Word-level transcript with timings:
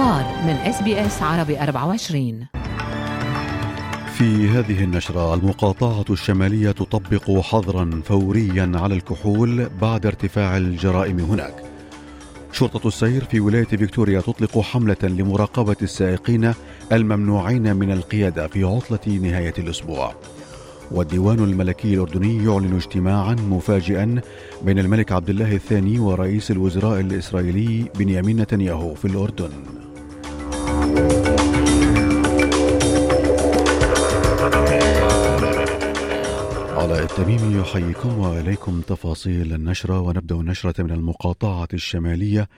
الأخبار 0.00 0.44
من 0.44 0.56
SBS 0.56 1.22
عربي 1.22 1.60
24 1.60 2.46
في 4.14 4.48
هذه 4.48 4.84
النشرة 4.84 5.34
المقاطعة 5.34 6.04
الشمالية 6.10 6.70
تطبق 6.70 7.40
حظرا 7.40 8.02
فوريا 8.04 8.72
على 8.74 8.94
الكحول 8.94 9.68
بعد 9.80 10.06
ارتفاع 10.06 10.56
الجرائم 10.56 11.18
هناك. 11.18 11.54
شرطة 12.52 12.88
السير 12.88 13.24
في 13.24 13.40
ولاية 13.40 13.64
فيكتوريا 13.64 14.20
تطلق 14.20 14.58
حملة 14.60 14.96
لمراقبة 15.02 15.76
السائقين 15.82 16.54
الممنوعين 16.92 17.76
من 17.76 17.92
القيادة 17.92 18.48
في 18.48 18.64
عطلة 18.64 19.18
نهاية 19.18 19.54
الأسبوع. 19.58 20.14
والديوان 20.90 21.38
الملكي 21.38 21.94
الأردني 21.94 22.44
يعلن 22.44 22.76
اجتماعا 22.76 23.34
مفاجئا 23.34 24.20
بين 24.62 24.78
الملك 24.78 25.12
عبد 25.12 25.30
الله 25.30 25.54
الثاني 25.54 25.98
ورئيس 25.98 26.50
الوزراء 26.50 27.00
الإسرائيلي 27.00 27.84
بنيامين 27.94 28.40
نتنياهو 28.40 28.94
في 28.94 29.04
الأردن. 29.04 29.79
التميمي 37.10 37.58
يحييكم 37.58 38.18
وإليكم 38.18 38.80
تفاصيل 38.80 39.54
النشرة. 39.54 40.00
ونبدأ 40.00 40.34
النشرة 40.34 40.82
من 40.82 40.90
المقاطعة 40.90 41.68
الشمالية 41.74 42.48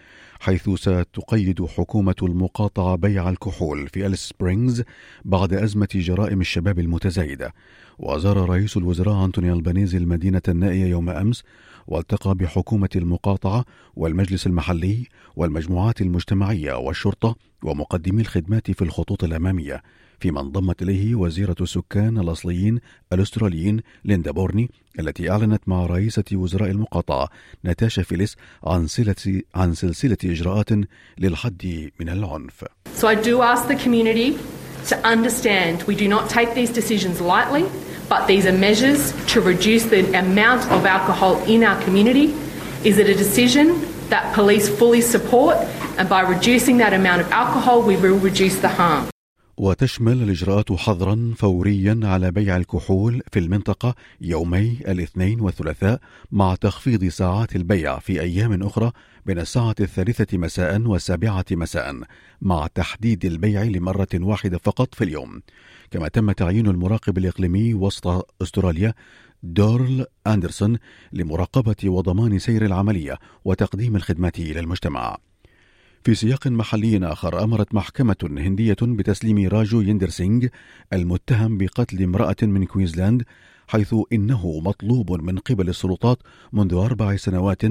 حيث 0.41 0.71
ستقيد 0.71 1.67
حكومة 1.67 2.15
المقاطعة 2.23 2.97
بيع 2.97 3.29
الكحول 3.29 3.89
في 3.89 4.07
أليس 4.07 4.19
سبرينغز 4.19 4.83
بعد 5.25 5.53
أزمة 5.53 5.89
جرائم 5.95 6.41
الشباب 6.41 6.79
المتزايدة. 6.79 7.55
وزار 7.99 8.37
رئيس 8.51 8.77
الوزراء 8.77 9.25
أنتوني 9.25 9.53
ألبانيزي 9.53 9.99
المدينة 9.99 10.43
النائية 10.49 10.87
يوم 10.87 11.11
أمس 11.11 11.43
والتقى 11.87 12.35
بحكومة 12.35 12.91
المقاطعة 12.97 13.65
والمجلس 13.97 14.47
المحلي 14.47 15.07
والمجموعات 15.37 16.01
المجتمعية 16.01 16.73
والشرطة 16.73 17.37
ومقدمي 17.65 18.23
الخدمات 18.23 18.71
في 18.71 18.83
الخطوط 18.83 19.25
الأمامية. 19.25 19.83
فيما 20.23 20.41
انضمت 20.41 20.83
إليه 20.83 21.15
وزيرة 21.15 21.57
السكان 21.61 22.19
الأصليين 22.19 22.79
الأستراليين 23.13 23.81
ليندا 24.05 24.31
بورني 24.31 24.71
التي 24.99 25.31
أعلنت 25.31 25.63
مع 25.67 25.87
رئيسة 25.87 26.25
وزراء 26.33 26.71
المقاطعة 26.71 27.29
ناتاشا 27.65 28.03
فيليس 28.03 28.37
عن 28.65 28.87
سلسلة 28.87 29.43
عن 29.55 29.75
سلسلة 29.75 30.17
إجراءات 30.25 30.69
للحد 31.19 31.91
من 32.01 32.09
العنف. 32.09 32.65
So 32.95 33.09
I 33.09 33.15
do 33.15 33.43
ask 33.43 33.67
the 33.69 33.77
community 33.85 34.39
to 34.91 34.97
understand 35.15 35.83
we 35.93 35.97
do 35.97 36.09
not 36.09 36.31
take 36.31 36.55
these 36.55 36.71
decisions 36.81 37.21
lightly, 37.21 37.65
but 38.09 38.27
these 38.27 38.47
are 38.47 38.59
measures 38.69 39.01
to 39.33 39.41
reduce 39.41 39.85
the 39.95 40.03
amount 40.25 40.63
of 40.77 40.87
alcohol 40.97 41.35
in 41.55 41.61
our 41.69 41.79
community. 41.87 42.27
Is 42.91 42.99
it 43.03 43.09
a 43.09 43.17
decision 43.25 43.67
that 44.13 44.25
police 44.39 44.67
fully 44.79 45.03
support? 45.15 45.57
And 45.99 46.09
by 46.09 46.23
reducing 46.35 46.77
that 46.83 46.93
amount 47.01 47.21
of 47.25 47.29
alcohol, 47.43 47.77
we 47.91 47.97
will 47.97 48.19
reduce 48.31 48.59
the 48.67 48.73
harm. 48.81 49.12
وتشمل 49.57 50.23
الإجراءات 50.23 50.73
حظرا 50.73 51.35
فوريا 51.37 52.01
على 52.03 52.31
بيع 52.31 52.57
الكحول 52.57 53.23
في 53.33 53.39
المنطقة 53.39 53.95
يومي 54.21 54.79
الاثنين 54.89 55.41
والثلاثاء 55.41 56.01
مع 56.33 56.55
تخفيض 56.55 57.05
ساعات 57.05 57.57
البيع 57.57 57.99
في 57.99 58.21
أيام 58.21 58.63
أخرى 58.63 58.93
بين 59.27 59.39
الساعة 59.39 59.75
الثالثة 59.81 60.39
مساء 60.39 60.81
والسابعة 60.81 61.45
مساء 61.53 62.01
مع 62.41 62.67
تحديد 62.75 63.25
البيع 63.25 63.63
لمرة 63.63 64.09
واحدة 64.15 64.59
فقط 64.59 64.95
في 64.95 65.05
اليوم. 65.05 65.43
كما 65.91 66.09
تم 66.09 66.33
تعيين 66.33 66.67
المراقب 66.67 67.19
الإقليمي 67.19 67.75
وسط 67.75 68.35
أستراليا 68.43 68.95
دورل 69.43 70.07
أندرسون 70.27 70.79
لمراقبة 71.13 71.77
وضمان 71.85 72.39
سير 72.39 72.65
العملية 72.65 73.19
وتقديم 73.45 73.97
الخدمات 73.97 74.39
إلى 74.39 74.61
المجتمع 74.61 75.17
في 76.05 76.15
سياق 76.15 76.47
محلي 76.47 77.13
آخر 77.13 77.45
أمرت 77.45 77.75
محكمة 77.75 78.17
هندية 78.23 78.77
بتسليم 78.83 79.49
راجويندر 79.49 80.09
سينغ 80.09 80.47
المتهم 80.93 81.59
بقتل 81.59 82.03
امرأة 82.03 82.37
من 82.43 82.65
كوينزلاند 82.65 83.23
حيث 83.69 83.95
إنه 84.13 84.61
مطلوب 84.61 85.13
من 85.13 85.39
قبل 85.39 85.69
السلطات 85.69 86.19
منذ 86.53 86.75
أربع 86.75 87.17
سنوات 87.17 87.65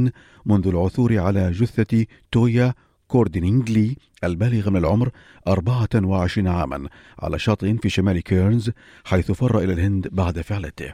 منذ 0.46 0.68
العثور 0.68 1.20
على 1.20 1.52
جثة 1.52 2.06
تويا 2.32 2.74
كوردينغلي 3.08 3.98
البالغ 4.24 4.70
من 4.70 4.78
العمر 4.78 5.10
24 5.48 6.48
عاما 6.48 6.90
على 7.20 7.40
شاطئ 7.40 7.78
في 7.78 7.90
شمال 7.90 8.20
كيرنز 8.20 8.72
حيث 9.06 9.32
فر 9.32 9.60
إلى 9.60 9.74
الهند 9.74 10.08
بعد 10.12 10.42
فعلته. 10.42 10.94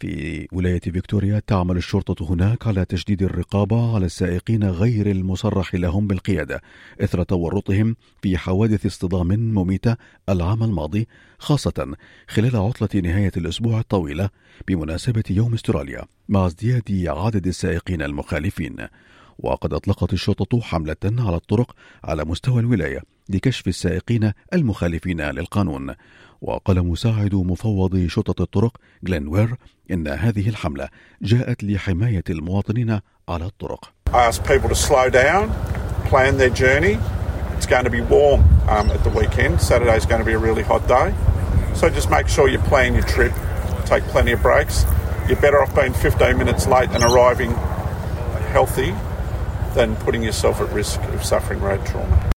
في 0.00 0.48
ولاية 0.52 0.80
فيكتوريا 0.80 1.42
تعمل 1.46 1.76
الشرطة 1.76 2.32
هناك 2.32 2.66
على 2.66 2.84
تشديد 2.84 3.22
الرقابة 3.22 3.94
على 3.94 4.06
السائقين 4.06 4.64
غير 4.64 5.10
المصرح 5.10 5.74
لهم 5.74 6.06
بالقيادة 6.06 6.62
إثر 7.00 7.22
تورطهم 7.22 7.96
في 8.22 8.38
حوادث 8.38 8.86
اصطدام 8.86 9.28
مميتة 9.28 9.96
العام 10.28 10.62
الماضي 10.62 11.08
خاصة 11.38 11.94
خلال 12.28 12.56
عطلة 12.56 13.00
نهاية 13.00 13.32
الأسبوع 13.36 13.80
الطويلة 13.80 14.30
بمناسبة 14.68 15.24
يوم 15.30 15.54
استراليا 15.54 16.02
مع 16.28 16.46
ازدياد 16.46 17.04
عدد 17.06 17.46
السائقين 17.46 18.02
المخالفين. 18.02 18.76
وقد 19.42 19.72
أطلقت 19.74 20.12
الشرطة 20.12 20.60
حملة 20.60 20.96
على 21.04 21.36
الطرق 21.36 21.74
على 22.04 22.24
مستوى 22.24 22.60
الولاية 22.60 23.02
لكشف 23.28 23.68
السائقين 23.68 24.32
المخالفين 24.52 25.20
للقانون 25.20 25.94
وقال 26.42 26.86
مساعد 26.86 27.34
مفوض 27.34 28.06
شرطة 28.06 28.42
الطرق 28.42 28.76
جلين 29.02 29.28
وير 29.28 29.56
إن 29.90 30.08
هذه 30.08 30.48
الحملة 30.48 30.88
جاءت 31.22 31.64
لحماية 31.64 32.24
المواطنين 32.30 33.00
على 33.28 33.44
الطرق. 33.44 33.92
I 34.12 34.26
ask 34.28 34.44
people 34.44 34.68
to 34.68 34.74
slow 34.74 35.08
down, 35.08 35.52
plan 36.06 36.36
their 36.38 36.50
journey. 36.50 36.98
It's 37.56 37.66
going 37.66 37.84
to 37.84 37.90
be 37.90 38.00
warm 38.00 38.40
um, 38.68 38.90
at 38.90 39.04
the 39.04 39.10
weekend. 39.10 39.60
Saturday 39.60 39.96
is 39.96 40.06
going 40.06 40.18
to 40.18 40.24
be 40.24 40.32
a 40.32 40.38
really 40.38 40.62
hot 40.62 40.88
day. 40.88 41.14
So 41.74 41.88
just 41.88 42.10
make 42.10 42.26
sure 42.28 42.48
you 42.48 42.58
plan 42.58 42.94
your 42.94 43.04
trip, 43.04 43.32
take 43.86 44.02
plenty 44.04 44.32
of 44.32 44.42
breaks. 44.42 44.84
You're 45.28 45.40
better 45.40 45.62
off 45.62 45.72
being 45.74 45.92
15 45.92 46.38
minutes 46.38 46.66
late 46.66 46.90
and 46.90 47.04
arriving 47.04 47.52
healthy 48.56 48.92
than 49.74 49.96
putting 50.04 50.22
yourself 50.22 50.60
at 50.60 50.68
risk 50.82 51.00
of 51.14 51.24
suffering 51.24 51.60
road 51.60 51.86
trauma. 51.86 52.30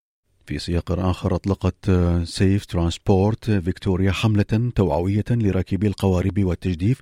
في 0.46 0.58
سياق 0.58 0.92
آخر 0.92 1.34
أطلقت 1.34 1.90
Safe 2.24 2.64
Transport 2.64 3.50
Victoria 3.50 4.12
حملة 4.12 4.70
توعوية 4.74 5.24
لراكبي 5.30 5.86
القوارب 5.86 6.44
والتجديف 6.44 7.00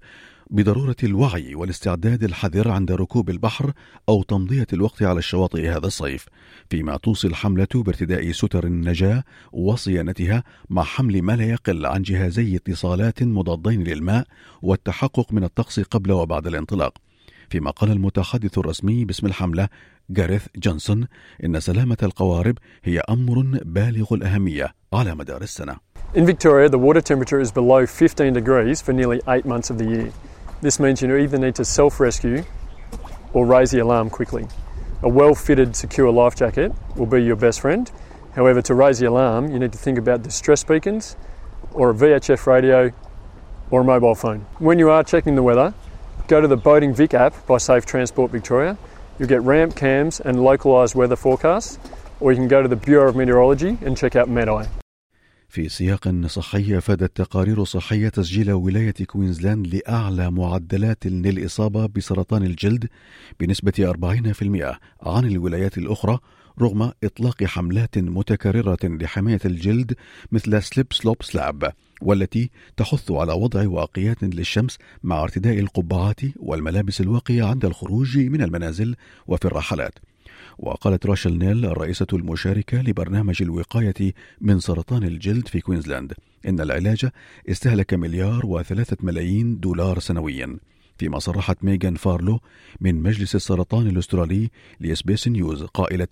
بضرورة 0.50 0.96
الوعي 1.02 1.54
والاستعداد 1.54 2.24
الحذر 2.24 2.70
عند 2.70 2.92
ركوب 2.92 3.30
البحر 3.30 3.72
أو 4.08 4.22
تمضية 4.22 4.66
الوقت 4.72 5.02
على 5.02 5.18
الشواطئ 5.18 5.68
هذا 5.68 5.86
الصيف 5.86 6.26
فيما 6.70 6.96
توصي 6.96 7.26
الحملة 7.26 7.68
بارتداء 7.74 8.32
ستر 8.32 8.66
النجاة 8.66 9.24
وصيانتها 9.52 10.44
مع 10.70 10.82
حمل 10.82 11.22
ما 11.22 11.36
لا 11.36 11.44
يقل 11.44 11.86
عن 11.86 12.02
جهازي 12.02 12.56
اتصالات 12.56 13.22
مضادين 13.22 13.84
للماء 13.84 14.26
والتحقق 14.62 15.32
من 15.32 15.44
الطقس 15.44 15.80
قبل 15.80 16.12
وبعد 16.12 16.46
الانطلاق 16.46 16.98
فيما 17.52 17.70
قال 17.70 17.92
المتحدث 17.92 18.58
الرسمي 18.58 19.04
باسم 19.04 19.26
الحملة 19.26 19.68
جاريث 20.10 20.46
جونسون 20.56 21.08
إن 21.44 21.60
سلامة 21.60 21.96
القوارب 22.02 22.58
هي 22.84 23.00
أمر 23.10 23.60
بالغ 23.64 24.14
الأهمية 24.14 24.74
على 24.92 25.14
مدار 25.14 25.42
السنة. 25.42 25.76
In 26.14 26.24
Victoria, 26.24 26.68
the 26.70 26.78
water 26.78 27.02
temperature 27.02 27.40
is 27.40 27.52
below 27.52 27.84
15 27.86 28.32
degrees 28.32 28.80
for 28.80 28.94
nearly 28.94 29.20
eight 29.28 29.44
months 29.44 29.68
of 29.68 29.76
the 29.76 29.84
year. 29.84 30.12
This 30.62 30.80
means 30.80 31.02
you 31.02 31.14
either 31.14 31.38
need 31.38 31.54
to 31.56 31.64
self 31.64 32.00
rescue 32.00 32.42
or 33.34 33.44
raise 33.44 33.70
the 33.70 33.80
alarm 33.80 34.08
quickly. 34.08 34.46
A 35.02 35.08
well 35.10 35.34
fitted, 35.34 35.76
secure 35.76 36.10
life 36.10 36.34
jacket 36.34 36.72
will 36.96 37.10
be 37.16 37.22
your 37.22 37.36
best 37.36 37.60
friend. 37.60 37.90
However, 38.34 38.62
to 38.62 38.74
raise 38.74 38.98
the 38.98 39.08
alarm, 39.08 39.52
you 39.52 39.58
need 39.58 39.72
to 39.72 39.78
think 39.86 39.98
about 39.98 40.22
distress 40.22 40.64
beacons 40.64 41.16
or 41.74 41.90
a 41.90 41.94
VHF 41.94 42.46
radio 42.46 42.90
or 43.70 43.82
a 43.82 43.84
mobile 43.84 44.14
phone. 44.14 44.40
When 44.58 44.78
you 44.78 44.88
are 44.88 45.04
checking 45.04 45.34
the 45.34 45.42
weather, 45.42 45.74
go 46.34 46.40
to 46.40 46.48
the 46.56 46.62
Boating 46.70 46.92
Vic 47.00 47.12
app 47.24 47.34
by 47.50 47.58
Safe 47.58 47.84
Transport 47.92 48.28
Victoria. 48.38 48.72
You'll 49.18 49.32
get 49.34 49.42
ramp 49.52 49.70
cams 49.76 50.14
and 50.26 50.34
localised 50.50 50.94
weather 51.00 51.18
forecasts, 51.26 51.78
or 52.20 52.26
you 52.32 52.38
can 52.40 52.48
go 52.48 52.60
to 52.66 52.70
the 52.74 52.80
Bureau 52.88 53.06
of 53.10 53.14
Meteorology 53.20 53.72
and 53.84 53.92
check 54.02 54.16
out 54.16 54.28
MedEye. 54.28 54.66
في 55.48 55.68
سياق 55.68 56.26
صحي 56.26 56.78
أفادت 56.78 57.16
تقارير 57.16 57.64
صحية 57.64 58.08
تسجيل 58.08 58.52
ولاية 58.52 58.94
كوينزلاند 59.06 59.74
لأعلى 59.74 60.30
معدلات 60.30 61.06
للإصابة 61.06 61.86
بسرطان 61.86 62.42
الجلد 62.42 62.88
بنسبة 63.40 63.92
40% 63.92 64.76
عن 65.02 65.24
الولايات 65.24 65.78
الأخرى 65.78 66.18
رغم 66.60 66.92
إطلاق 67.04 67.44
حملات 67.44 67.98
متكررة 67.98 68.78
لحماية 68.84 69.40
الجلد 69.44 69.94
مثل 70.32 70.62
Slip 70.62 70.86
Slop 70.92 71.22
Slap 71.22 71.72
والتي 72.02 72.50
تحث 72.76 73.10
على 73.10 73.32
وضع 73.32 73.68
واقيات 73.68 74.22
للشمس 74.22 74.78
مع 75.02 75.22
ارتداء 75.22 75.58
القبعات 75.58 76.20
والملابس 76.36 77.00
الواقية 77.00 77.44
عند 77.44 77.64
الخروج 77.64 78.18
من 78.18 78.42
المنازل 78.42 78.96
وفي 79.26 79.44
الرحلات. 79.44 79.94
وقالت 80.58 81.06
راشل 81.06 81.38
نيل 81.38 81.64
الرئيسة 81.66 82.06
المشاركة 82.12 82.82
لبرنامج 82.82 83.42
الوقاية 83.42 84.14
من 84.40 84.60
سرطان 84.60 85.04
الجلد 85.04 85.48
في 85.48 85.60
كوينزلاند 85.60 86.12
إن 86.48 86.60
العلاج 86.60 87.08
استهلك 87.50 87.94
مليار 87.94 88.46
وثلاثة 88.46 88.96
ملايين 89.00 89.60
دولار 89.60 89.98
سنويا. 89.98 90.58
فيما 91.02 91.18
صرحت 91.18 91.64
ميغان 91.64 91.94
فارلو 91.94 92.40
من 92.80 93.02
مجلس 93.02 93.34
السرطان 93.34 93.86
الأسترالي 93.86 94.50
ل 94.80 95.02
SBS 95.02 95.30
News 95.30 95.62
قائلة 95.62 96.08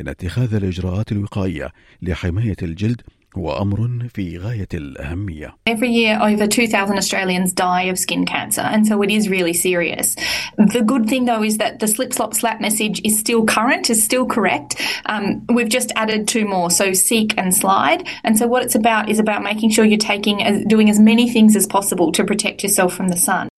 إن 0.00 0.08
اتخاذ 0.08 0.54
الإجراءات 0.54 1.12
الوقائية 1.12 1.72
لحماية 2.02 2.56
الجلد 2.62 3.00
هو 3.36 3.62
أمر 3.62 4.08
في 4.14 4.38
غاية 4.38 4.68
الأهمية. 4.74 5.54
Every 5.66 5.90
year 5.90 6.18
over 6.22 6.46
2,000 6.46 6.96
Australians 6.96 7.52
die 7.52 7.82
of 7.82 7.98
skin 7.98 8.24
cancer 8.24 8.60
and 8.60 8.86
so 8.86 9.02
it 9.02 9.10
is 9.10 9.28
really 9.28 9.52
serious. 9.52 10.16
The 10.56 10.82
good 10.82 11.08
thing 11.08 11.24
though 11.24 11.42
is 11.42 11.58
that 11.58 11.80
the 11.80 11.88
slip 11.88 12.12
slop 12.12 12.34
slap 12.34 12.60
message 12.60 13.00
is 13.04 13.18
still 13.18 13.44
current, 13.44 13.90
is 13.90 14.02
still 14.04 14.26
correct. 14.26 14.76
Um, 15.06 15.44
we've 15.48 15.68
just 15.68 15.90
added 15.96 16.28
two 16.28 16.44
more, 16.44 16.70
so 16.70 16.92
seek 16.92 17.34
and 17.36 17.54
slide. 17.54 18.06
And 18.24 18.38
so 18.38 18.46
what 18.46 18.62
it's 18.62 18.76
about 18.76 19.08
is 19.08 19.18
about 19.18 19.42
making 19.42 19.70
sure 19.70 19.84
you're 19.84 19.98
taking, 20.14 20.36
doing 20.68 20.88
as 20.88 21.00
many 21.00 21.28
things 21.30 21.56
as 21.56 21.66
possible 21.66 22.12
to 22.12 22.22
protect 22.24 22.62
yourself 22.62 22.94
from 22.94 23.08
the 23.08 23.16
sun. 23.16 23.49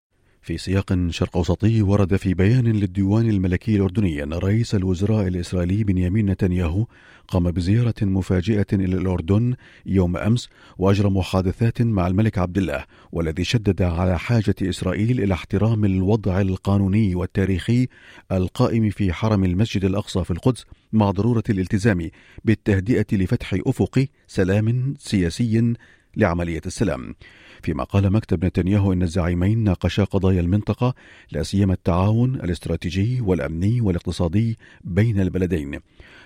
في 0.43 0.59
سياق 0.59 0.99
شرق 1.09 1.37
أوسطي 1.37 1.83
ورد 1.83 2.17
في 2.17 2.35
بيان 2.35 2.67
للديوان 2.67 3.31
الملكي 3.31 3.77
الأردني 3.77 4.23
أن 4.23 4.33
رئيس 4.33 4.75
الوزراء 4.75 5.29
الإسرائيلي 5.29 5.85
بنيامين 5.85 6.31
نتنياهو 6.31 6.87
قام 7.29 7.51
بزيارة 7.51 7.95
مفاجئة 8.03 8.67
إلى 8.73 8.97
الأردن 8.97 9.55
يوم 9.87 10.17
أمس 10.17 10.49
وأجرى 10.79 11.11
محادثات 11.11 11.83
مع 11.83 12.07
الملك 12.07 12.39
عبد 12.39 12.59
الله 12.59 12.85
والذي 13.13 13.45
شدد 13.45 13.83
على 13.83 14.19
حاجة 14.19 14.55
إسرائيل 14.63 15.21
إلى 15.23 15.35
احترام 15.35 15.85
الوضع 15.85 16.41
القانوني 16.41 17.15
والتاريخي 17.15 17.89
القائم 18.33 18.91
في 18.91 19.13
حرم 19.13 19.45
المسجد 19.45 19.85
الأقصى 19.85 20.25
في 20.25 20.31
القدس 20.31 20.65
مع 20.93 21.11
ضرورة 21.11 21.45
الالتزام 21.51 22.11
بالتهدئة 22.45 23.07
لفتح 23.13 23.55
أفق 23.67 24.07
سلام 24.27 24.95
سياسي 24.99 25.75
لعملية 26.17 26.63
السلام. 26.67 27.15
فيما 27.63 27.85
قال 27.85 28.13
مكتب 28.13 28.45
نتنياهو 28.45 28.93
إن 28.93 29.03
الزعيمين 29.03 29.59
ناقشا 29.59 30.05
قضايا 30.05 30.41
المنطقة 30.41 30.95
لا 31.33 31.43
سيما 31.43 31.73
التعاون 31.73 32.35
الاستراتيجي 32.35 33.21
والأمني 33.21 33.81
والاقتصادي 33.81 34.59
بين 34.85 35.21
البلدين 35.21 35.81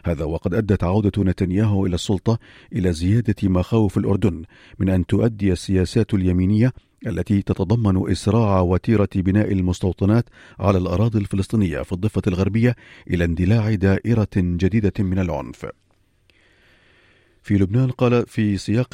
هذا 0.04 0.24
وقد 0.24 0.54
أدت 0.54 0.84
عودة 0.84 1.22
نتنياهو 1.22 1.86
إلى 1.86 1.94
السلطة 1.94 2.38
إلى 2.72 2.92
زيادة 2.92 3.48
مخاوف 3.48 3.98
الأردن 3.98 4.42
من 4.78 4.88
أن 4.88 5.06
تؤدي 5.06 5.52
السياسات 5.52 6.14
اليمينية 6.14 6.72
التي 7.06 7.42
تتضمن 7.42 8.10
إسراع 8.10 8.60
وتيرة 8.60 9.08
بناء 9.14 9.52
المستوطنات 9.52 10.24
على 10.58 10.78
الأراضي 10.78 11.18
الفلسطينية 11.18 11.82
في 11.82 11.92
الضفة 11.92 12.22
الغربية 12.26 12.76
إلى 13.10 13.24
اندلاع 13.24 13.74
دائرة 13.74 14.28
جديدة 14.36 14.92
من 14.98 15.18
العنف. 15.18 15.66
في 17.46 17.54
لبنان 17.54 17.90
قال 17.90 18.26
في 18.26 18.56
سياق 18.56 18.88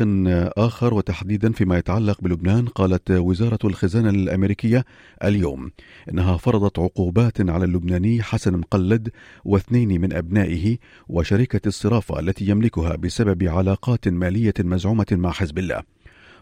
آخر 0.58 0.94
وتحديدا 0.94 1.52
فيما 1.52 1.78
يتعلق 1.78 2.20
بلبنان 2.20 2.66
قالت 2.66 3.10
وزارة 3.10 3.58
الخزانة 3.64 4.10
الأمريكية 4.10 4.84
اليوم 5.24 5.70
إنها 6.10 6.36
فرضت 6.36 6.78
عقوبات 6.78 7.50
على 7.50 7.64
اللبناني 7.64 8.22
حسن 8.22 8.56
مقلد 8.56 9.10
واثنين 9.44 10.00
من 10.00 10.12
أبنائه 10.12 10.78
وشركة 11.08 11.60
الصرافة 11.66 12.18
التي 12.18 12.46
يملكها 12.46 12.96
بسبب 12.96 13.44
علاقات 13.44 14.08
مالية 14.08 14.54
مزعومة 14.60 15.06
مع 15.12 15.30
حزب 15.30 15.58
الله. 15.58 15.82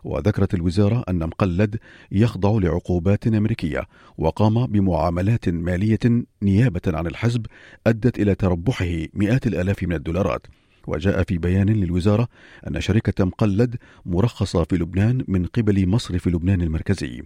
وذكرت 0.04 0.54
الوزارة 0.54 1.04
أن 1.08 1.18
مقلد 1.18 1.76
يخضع 2.12 2.58
لعقوبات 2.58 3.26
أمريكية 3.26 3.86
وقام 4.18 4.66
بمعاملات 4.66 5.48
مالية 5.48 6.24
نيابة 6.42 6.80
عن 6.86 7.06
الحزب 7.06 7.46
أدت 7.86 8.18
إلى 8.18 8.34
تربحه 8.34 9.04
مئات 9.14 9.46
الآلاف 9.46 9.82
من 9.82 9.92
الدولارات. 9.92 10.46
وجاء 10.87 11.23
في 11.23 11.38
بيان 11.38 11.69
للوزارة 11.69 12.29
أن 12.69 12.81
شركة 12.81 13.25
مقلد 13.25 13.77
مرخصة 14.06 14.65
في 14.65 14.77
لبنان 14.77 15.25
من 15.29 15.47
قبل 15.47 15.88
مصرف 15.88 16.29
لبنان 16.29 16.62
المركزي. 16.62 17.23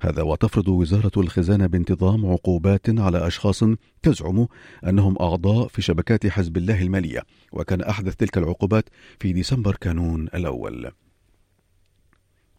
هذا 0.00 0.22
وتفرض 0.22 0.68
وزارة 0.68 1.12
الخزانة 1.16 1.66
بانتظام 1.66 2.26
عقوبات 2.26 3.00
على 3.00 3.26
أشخاص 3.26 3.64
تزعم 4.02 4.46
أنهم 4.86 5.16
أعضاء 5.20 5.68
في 5.68 5.82
شبكات 5.82 6.26
حزب 6.26 6.56
الله 6.56 6.82
المالية 6.82 7.22
وكان 7.52 7.80
أحدث 7.80 8.16
تلك 8.16 8.38
العقوبات 8.38 8.84
في 9.20 9.32
ديسمبر 9.32 9.76
كانون 9.76 10.28
الأول. 10.34 10.90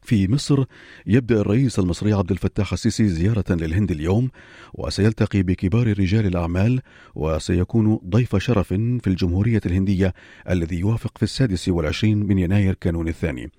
في 0.01 0.27
مصر 0.27 0.63
يبدأ 1.06 1.42
الرئيس 1.42 1.80
المصري 1.80 2.13
عبد 2.13 2.31
الفتاح 2.31 2.74
السيسي 2.74 3.07
زيارة 3.07 3.45
للهند 3.50 3.92
اليوم 3.92 4.30
وسيلتقي 4.74 5.44
بكبار 5.44 5.88
رجال 6.00 6.25
الأعمال 6.25 6.81
وسيكون 7.15 8.00
ضيف 8.09 8.36
شرف 8.36 8.68
في 8.74 9.07
الجمهورية 9.07 9.62
الهندية 9.65 10.13
الذي 10.50 10.80
يوافق 10.80 11.18
في 11.18 11.24
السادس 11.24 11.69
والعشرين 11.69 12.18
من 12.18 12.39
يناير 12.39 12.74
كانون 12.74 13.07
الثاني. 13.07 13.51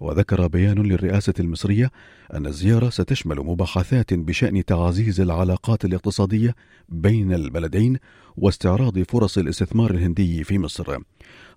وذكر 0.00 0.46
بيان 0.46 0.82
للرئاسة 0.82 1.34
المصرية 1.40 1.90
أن 2.34 2.46
الزيارة 2.46 2.88
ستشمل 2.88 3.36
مباحثات 3.36 4.14
بشأن 4.14 4.64
تعزيز 4.64 5.20
العلاقات 5.20 5.84
الاقتصادية 5.84 6.54
بين 6.88 7.32
البلدين 7.32 7.98
واستعراض 8.36 8.98
فرص 8.98 9.38
الاستثمار 9.38 9.90
الهندي 9.90 10.44
في 10.44 10.58
مصر. 10.58 10.96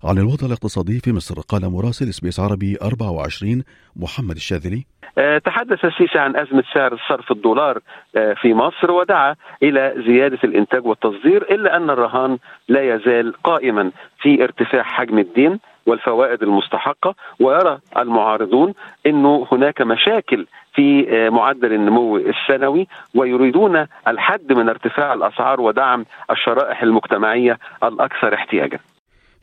عن 0.04 0.18
الوضع 0.18 0.46
الاقتصادي 0.46 1.00
في 1.00 1.12
مصر 1.12 1.40
قال 1.40 1.70
مراسل 1.70 2.08
اسبيس 2.08 2.40
عربي 2.40 2.76
24 2.82 3.62
محمد 3.96 4.36
الشاذلي 4.36 4.84
آه، 5.18 5.38
تحدث 5.38 5.84
السيسي 5.84 6.18
عن 6.18 6.36
أزمة 6.36 6.64
سعر 6.74 7.00
صرف 7.08 7.32
الدولار 7.32 7.78
آه، 8.16 8.34
في 8.34 8.54
مصر 8.54 8.90
ودعا 8.90 9.34
إلى 9.62 9.94
زيادة 10.06 10.38
الإنتاج 10.44 10.86
والتصدير 10.86 11.42
إلا 11.42 11.76
أن 11.76 11.90
الرهان 11.90 12.38
لا 12.68 12.94
يزال 12.94 13.42
قائما 13.42 13.90
في 14.20 14.42
ارتفاع 14.42 14.82
حجم 14.82 15.18
الدين 15.18 15.60
والفوائد 15.88 16.42
المستحقة 16.42 17.14
ويرى 17.40 17.78
المعارضون 17.96 18.74
أنه 19.06 19.46
هناك 19.52 19.82
مشاكل 19.82 20.46
في 20.74 21.06
آه، 21.10 21.30
معدل 21.30 21.72
النمو 21.72 22.16
السنوي 22.16 22.86
ويريدون 23.14 23.86
الحد 24.08 24.52
من 24.52 24.68
ارتفاع 24.68 25.12
الأسعار 25.14 25.60
ودعم 25.60 26.04
الشرائح 26.30 26.82
المجتمعية 26.82 27.58
الأكثر 27.84 28.34
احتياجا. 28.34 28.78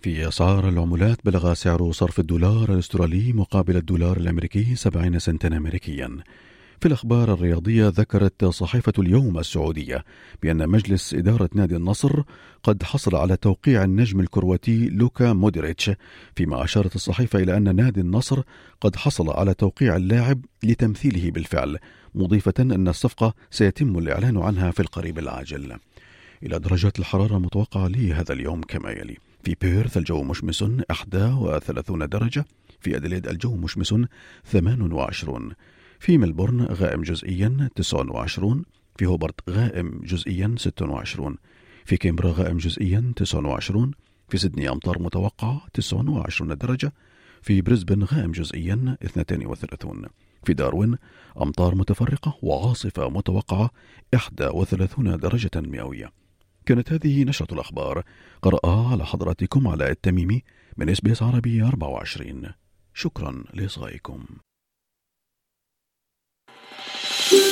في 0.02 0.28
أسعار 0.28 0.64
العملات 0.70 1.18
بلغ 1.26 1.54
سعر 1.54 1.92
صرف 1.92 2.20
الدولار 2.20 2.66
الأسترالي 2.70 3.34
مقابل 3.36 3.76
الدولار 3.76 4.18
الأمريكي 4.18 4.76
70 4.76 5.20
سنتا 5.20 5.48
أمريكيا. 5.48 6.10
في 6.80 6.88
الأخبار 6.88 7.34
الرياضية 7.34 7.88
ذكرت 7.88 8.46
صحيفة 8.46 8.94
اليوم 9.00 9.40
السعودية 9.40 10.06
بأن 10.44 10.70
مجلس 10.70 11.14
إدارة 11.14 11.50
نادي 11.54 11.76
النصر 11.76 12.24
قد 12.64 12.84
حصل 12.84 13.16
على 13.16 13.38
توقيع 13.38 13.84
النجم 13.84 14.20
الكرواتي 14.20 14.90
لوكا 14.90 15.34
مودريتش 15.34 15.92
فيما 16.36 16.64
أشارت 16.64 16.96
الصحيفة 16.96 17.40
إلى 17.40 17.58
أن 17.58 17.76
نادي 17.76 18.02
النصر 18.02 18.42
قد 18.82 18.96
حصل 18.96 19.30
على 19.30 19.54
توقيع 19.54 19.96
اللاعب 19.96 20.46
لتمثيله 20.64 21.32
بالفعل 21.32 21.78
مضيفة 22.16 22.54
أن 22.60 22.88
الصفقة 22.88 23.34
سيتم 23.52 23.98
الإعلان 23.98 24.38
عنها 24.38 24.72
في 24.72 24.80
القريب 24.80 25.20
العاجل. 25.20 25.78
إلى 26.44 26.60
درجات 26.60 27.00
الحرارة 27.00 27.38
المتوقعة 27.38 27.88
لهذا 27.88 28.34
اليوم 28.34 28.62
كما 28.62 28.92
يلي. 28.92 29.18
في 29.44 29.56
بيرث 29.62 29.98
الجو 29.98 30.24
مشمس 30.24 30.62
31 30.62 32.10
درجة 32.10 32.46
في 32.80 32.96
أدليد 32.96 33.28
الجو 33.28 33.56
مشمس 33.56 33.96
28 34.46 35.52
في 36.06 36.18
ملبورن 36.18 36.62
غائم 36.62 37.02
جزئيا 37.02 37.70
29 37.76 38.66
في 38.98 39.06
هوبرت 39.06 39.50
غائم 39.50 40.02
جزئيا 40.04 40.56
26 40.58 41.36
في 41.86 41.98
كامبرا 41.98 42.32
غائم 42.32 42.58
جزئيا 42.58 43.14
29 43.16 43.92
في 44.30 44.38
سيدني 44.38 44.70
أمطار 44.70 45.02
متوقعة 45.02 45.62
29 45.74 46.58
درجة 46.58 46.94
في 47.42 47.62
بريسبن 47.62 48.04
غائم 48.04 48.32
جزئيا 48.32 48.98
32 49.04 50.06
في 50.44 50.54
داروين 50.54 50.98
أمطار 51.42 51.76
متفرقة 51.76 52.38
وعاصفة 52.42 53.10
متوقعة 53.10 53.70
31 54.14 55.18
درجة 55.18 55.52
مئوية. 55.56 56.12
كانت 56.66 56.94
هذه 56.94 57.24
نشرة 57.24 57.54
الأخبار 57.54 58.04
قرأها 58.42 58.92
على 58.92 59.06
حضراتكم 59.06 59.68
علاء 59.68 59.92
التميمي 59.92 60.44
من 60.78 60.90
إس 60.90 61.02
بي 61.02 61.12
إس 61.12 61.24
عربي 61.24 61.64
24 61.64 62.52
شكرا 62.94 63.44
لإصغائكم. 63.54 64.26